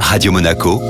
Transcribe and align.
Radio 0.00 0.32
Monaco, 0.32 0.80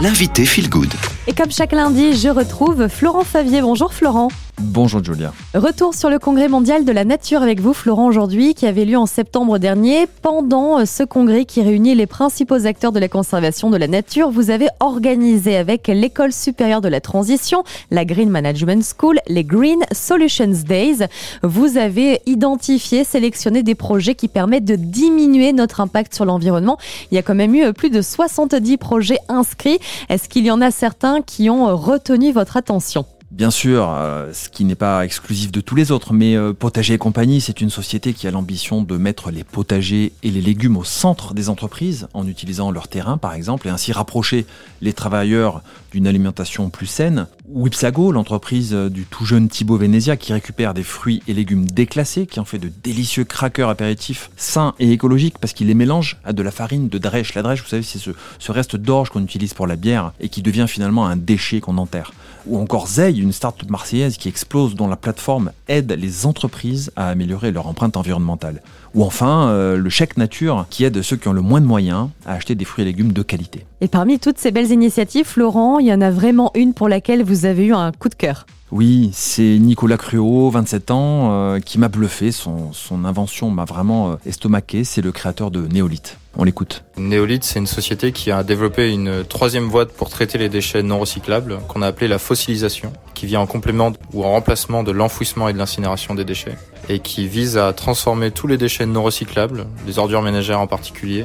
l'invité 0.00 0.44
Feel 0.44 0.68
Good. 0.68 0.92
Et 1.26 1.32
comme 1.32 1.50
chaque 1.50 1.72
lundi, 1.72 2.16
je 2.16 2.28
retrouve 2.28 2.88
Florent 2.88 3.24
Favier. 3.24 3.60
Bonjour 3.60 3.92
Florent. 3.92 4.28
Bonjour 4.58 5.04
Julia. 5.04 5.34
Retour 5.54 5.94
sur 5.94 6.08
le 6.08 6.18
congrès 6.18 6.48
mondial 6.48 6.86
de 6.86 6.92
la 6.92 7.04
nature 7.04 7.42
avec 7.42 7.60
vous 7.60 7.74
Florent 7.74 8.06
aujourd'hui 8.06 8.54
qui 8.54 8.66
avait 8.66 8.86
lieu 8.86 8.96
en 8.96 9.04
septembre 9.04 9.58
dernier. 9.58 10.06
Pendant 10.22 10.78
euh, 10.78 10.86
ce 10.86 11.02
congrès 11.02 11.44
qui 11.44 11.60
réunit 11.60 11.94
les 11.94 12.06
principaux 12.06 12.66
acteurs 12.66 12.90
de 12.90 12.98
la 12.98 13.08
conservation 13.08 13.68
de 13.68 13.76
la 13.76 13.86
nature, 13.86 14.30
vous 14.30 14.48
avez 14.48 14.68
organisé 14.80 15.58
avec 15.58 15.88
l'école 15.88 16.32
supérieure 16.32 16.80
de 16.80 16.88
la 16.88 17.02
transition, 17.02 17.64
la 17.90 18.06
Green 18.06 18.30
Management 18.30 18.82
School, 18.82 19.18
les 19.28 19.44
Green 19.44 19.80
Solutions 19.92 20.62
Days. 20.66 21.06
Vous 21.42 21.76
avez 21.76 22.22
identifié, 22.24 23.04
sélectionné 23.04 23.62
des 23.62 23.74
projets 23.74 24.14
qui 24.14 24.28
permettent 24.28 24.64
de 24.64 24.76
diminuer 24.76 25.52
notre 25.52 25.80
impact 25.80 26.14
sur 26.14 26.24
l'environnement. 26.24 26.78
Il 27.10 27.14
y 27.14 27.18
a 27.18 27.22
quand 27.22 27.34
même 27.34 27.54
eu 27.54 27.64
euh, 27.64 27.72
plus 27.74 27.90
de 27.90 28.00
70 28.00 28.78
projets 28.78 29.18
inscrits. 29.28 29.78
Est-ce 30.08 30.30
qu'il 30.30 30.46
y 30.46 30.50
en 30.50 30.62
a 30.62 30.70
certains 30.70 31.20
qui 31.20 31.50
ont 31.50 31.68
euh, 31.68 31.74
retenu 31.74 32.32
votre 32.32 32.56
attention? 32.56 33.04
Bien 33.36 33.50
sûr, 33.50 33.90
euh, 33.90 34.32
ce 34.32 34.48
qui 34.48 34.64
n'est 34.64 34.74
pas 34.74 35.04
exclusif 35.04 35.52
de 35.52 35.60
tous 35.60 35.74
les 35.74 35.92
autres, 35.92 36.14
mais 36.14 36.38
euh, 36.38 36.54
Potager 36.54 36.94
et 36.94 36.98
compagnie, 36.98 37.42
c'est 37.42 37.60
une 37.60 37.68
société 37.68 38.14
qui 38.14 38.26
a 38.26 38.30
l'ambition 38.30 38.80
de 38.80 38.96
mettre 38.96 39.30
les 39.30 39.44
potagers 39.44 40.12
et 40.22 40.30
les 40.30 40.40
légumes 40.40 40.78
au 40.78 40.84
centre 40.84 41.34
des 41.34 41.50
entreprises, 41.50 42.08
en 42.14 42.26
utilisant 42.26 42.70
leur 42.70 42.88
terrain 42.88 43.18
par 43.18 43.34
exemple, 43.34 43.68
et 43.68 43.70
ainsi 43.70 43.92
rapprocher 43.92 44.46
les 44.80 44.94
travailleurs 44.94 45.60
d'une 45.92 46.06
alimentation 46.06 46.70
plus 46.70 46.86
saine. 46.86 47.26
Wipsago, 47.48 48.10
l'entreprise 48.10 48.72
du 48.72 49.04
tout 49.04 49.26
jeune 49.26 49.48
Thibaut 49.50 49.76
Venezia, 49.76 50.16
qui 50.16 50.32
récupère 50.32 50.72
des 50.72 50.82
fruits 50.82 51.22
et 51.28 51.34
légumes 51.34 51.66
déclassés, 51.66 52.26
qui 52.26 52.40
en 52.40 52.46
fait 52.46 52.58
de 52.58 52.70
délicieux 52.82 53.24
crackers 53.24 53.68
apéritifs 53.68 54.30
sains 54.38 54.74
et 54.78 54.92
écologiques, 54.92 55.38
parce 55.38 55.52
qu'il 55.52 55.66
les 55.66 55.74
mélange 55.74 56.16
à 56.24 56.32
de 56.32 56.42
la 56.42 56.50
farine 56.50 56.88
de 56.88 56.96
drèche. 56.96 57.34
La 57.34 57.42
drèche, 57.42 57.62
vous 57.62 57.68
savez, 57.68 57.82
c'est 57.82 57.98
ce, 57.98 58.52
reste 58.52 58.76
d'orge 58.76 59.10
qu'on 59.10 59.22
utilise 59.22 59.52
pour 59.52 59.66
la 59.66 59.76
bière, 59.76 60.12
et 60.20 60.30
qui 60.30 60.40
devient 60.40 60.66
finalement 60.66 61.06
un 61.06 61.16
déchet 61.16 61.60
qu'on 61.60 61.76
enterre. 61.76 62.12
Ou 62.46 62.58
encore 62.58 62.86
Zeil, 62.86 63.25
une 63.26 63.32
start-up 63.32 63.68
marseillaise 63.68 64.16
qui 64.16 64.28
explose, 64.28 64.74
dont 64.74 64.88
la 64.88 64.96
plateforme 64.96 65.50
aide 65.68 65.92
les 65.92 66.26
entreprises 66.26 66.90
à 66.96 67.08
améliorer 67.08 67.52
leur 67.52 67.66
empreinte 67.66 67.96
environnementale. 67.96 68.62
Ou 68.94 69.02
enfin, 69.02 69.48
euh, 69.48 69.76
le 69.76 69.90
chèque 69.90 70.16
nature 70.16 70.66
qui 70.70 70.84
aide 70.84 71.02
ceux 71.02 71.16
qui 71.16 71.28
ont 71.28 71.32
le 71.32 71.42
moins 71.42 71.60
de 71.60 71.66
moyens 71.66 72.08
à 72.24 72.32
acheter 72.34 72.54
des 72.54 72.64
fruits 72.64 72.82
et 72.82 72.86
légumes 72.86 73.12
de 73.12 73.22
qualité. 73.22 73.66
Et 73.80 73.88
parmi 73.88 74.18
toutes 74.18 74.38
ces 74.38 74.52
belles 74.52 74.70
initiatives, 74.70 75.26
Florent, 75.26 75.78
il 75.80 75.86
y 75.86 75.92
en 75.92 76.00
a 76.00 76.10
vraiment 76.10 76.50
une 76.54 76.72
pour 76.72 76.88
laquelle 76.88 77.22
vous 77.22 77.44
avez 77.44 77.66
eu 77.66 77.74
un 77.74 77.92
coup 77.92 78.08
de 78.08 78.14
cœur. 78.14 78.46
Oui, 78.72 79.10
c'est 79.12 79.58
Nicolas 79.58 79.96
Cruau, 79.96 80.50
27 80.50 80.90
ans, 80.90 81.30
euh, 81.30 81.60
qui 81.60 81.78
m'a 81.78 81.88
bluffé. 81.88 82.32
Son, 82.32 82.72
invention 83.04 83.48
m'a 83.50 83.64
vraiment 83.64 84.10
euh, 84.10 84.16
estomaqué. 84.26 84.82
C'est 84.82 85.02
le 85.02 85.12
créateur 85.12 85.52
de 85.52 85.68
Néolith. 85.68 86.18
On 86.36 86.42
l'écoute. 86.42 86.82
Néolith, 86.96 87.44
c'est 87.44 87.60
une 87.60 87.68
société 87.68 88.10
qui 88.10 88.32
a 88.32 88.42
développé 88.42 88.90
une 88.90 89.24
troisième 89.24 89.66
voie 89.66 89.86
pour 89.86 90.10
traiter 90.10 90.36
les 90.36 90.48
déchets 90.48 90.82
non 90.82 90.98
recyclables, 90.98 91.58
qu'on 91.68 91.80
a 91.80 91.86
appelé 91.86 92.08
la 92.08 92.18
fossilisation, 92.18 92.92
qui 93.14 93.26
vient 93.26 93.40
en 93.40 93.46
complément 93.46 93.92
ou 94.12 94.24
en 94.24 94.32
remplacement 94.32 94.82
de 94.82 94.90
l'enfouissement 94.90 95.48
et 95.48 95.52
de 95.52 95.58
l'incinération 95.58 96.14
des 96.16 96.24
déchets, 96.24 96.56
et 96.88 96.98
qui 96.98 97.28
vise 97.28 97.56
à 97.56 97.72
transformer 97.72 98.32
tous 98.32 98.48
les 98.48 98.58
déchets 98.58 98.84
non 98.84 99.04
recyclables, 99.04 99.66
les 99.86 99.98
ordures 99.98 100.22
ménagères 100.22 100.60
en 100.60 100.66
particulier, 100.66 101.24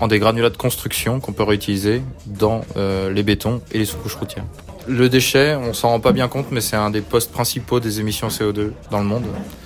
en 0.00 0.08
des 0.08 0.18
granulats 0.18 0.50
de 0.50 0.56
construction 0.56 1.20
qu'on 1.20 1.32
peut 1.32 1.42
réutiliser 1.42 2.02
dans 2.26 2.62
euh, 2.76 3.12
les 3.12 3.22
bétons 3.22 3.60
et 3.72 3.78
les 3.78 3.84
sous-couches 3.84 4.16
routières. 4.16 4.44
Le 4.88 5.10
déchet, 5.10 5.54
on 5.54 5.74
s'en 5.74 5.90
rend 5.90 6.00
pas 6.00 6.12
bien 6.12 6.28
compte, 6.28 6.46
mais 6.50 6.62
c'est 6.62 6.76
un 6.76 6.88
des 6.88 7.02
postes 7.02 7.30
principaux 7.30 7.78
des 7.78 8.00
émissions 8.00 8.28
CO2 8.28 8.70
dans 8.90 9.00
le 9.00 9.04
monde. 9.04 9.24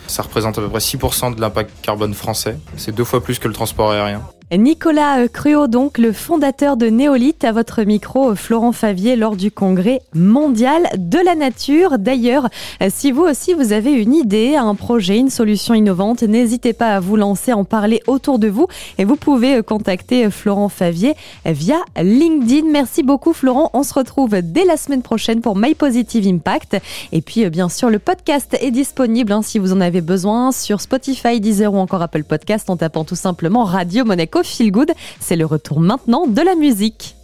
Ça 0.08 0.24
représente 0.24 0.58
à 0.58 0.60
peu 0.60 0.68
près 0.68 0.80
6% 0.80 1.36
de 1.36 1.40
l'impact 1.40 1.70
carbone 1.80 2.12
français. 2.12 2.58
C'est 2.76 2.92
deux 2.92 3.04
fois 3.04 3.22
plus 3.22 3.38
que 3.38 3.46
le 3.46 3.54
transport 3.54 3.92
aérien. 3.92 4.22
Nicolas 4.58 5.28
Cruau, 5.28 5.66
donc 5.66 5.96
le 5.96 6.12
fondateur 6.12 6.76
de 6.76 6.86
Néolith, 6.86 7.42
à 7.42 7.52
votre 7.52 7.82
micro, 7.84 8.34
Florent 8.34 8.72
Favier, 8.72 9.16
lors 9.16 9.34
du 9.34 9.50
congrès 9.50 10.02
mondial 10.14 10.82
de 10.98 11.18
la 11.24 11.34
nature. 11.34 11.98
D'ailleurs, 11.98 12.50
si 12.90 13.12
vous 13.12 13.22
aussi 13.22 13.54
vous 13.54 13.72
avez 13.72 13.92
une 13.92 14.12
idée, 14.12 14.56
un 14.56 14.74
projet, 14.74 15.16
une 15.16 15.30
solution 15.30 15.72
innovante, 15.72 16.22
n'hésitez 16.22 16.74
pas 16.74 16.96
à 16.96 17.00
vous 17.00 17.16
lancer, 17.16 17.54
en 17.54 17.64
parler 17.64 18.02
autour 18.06 18.38
de 18.38 18.48
vous 18.48 18.66
et 18.98 19.06
vous 19.06 19.16
pouvez 19.16 19.62
contacter 19.62 20.30
Florent 20.30 20.68
Favier 20.68 21.14
via 21.46 21.78
LinkedIn. 21.96 22.66
Merci 22.70 23.02
beaucoup 23.02 23.32
Florent. 23.32 23.70
On 23.72 23.82
se 23.82 23.94
retrouve 23.94 24.42
dès 24.42 24.66
la 24.66 24.76
semaine 24.76 25.02
prochaine 25.02 25.40
pour 25.40 25.56
My 25.56 25.74
Positive 25.74 26.26
Impact. 26.26 26.76
Et 27.12 27.22
puis 27.22 27.48
bien 27.48 27.70
sûr, 27.70 27.88
le 27.88 27.98
podcast 27.98 28.54
est 28.60 28.70
disponible 28.70 29.32
hein, 29.32 29.40
si 29.40 29.58
vous 29.58 29.72
en 29.72 29.80
avez 29.80 30.02
besoin 30.02 30.52
sur 30.52 30.82
Spotify, 30.82 31.40
Deezer 31.40 31.72
ou 31.72 31.78
encore 31.78 32.02
Apple 32.02 32.24
Podcast 32.24 32.68
en 32.68 32.76
tapant 32.76 33.04
tout 33.04 33.16
simplement 33.16 33.64
Radio 33.64 34.04
Monaco 34.04 34.41
Feel 34.42 34.70
Good. 34.70 34.92
C'est 35.20 35.36
le 35.36 35.46
retour 35.46 35.80
maintenant 35.80 36.26
de 36.26 36.40
la 36.42 36.54
musique. 36.54 37.14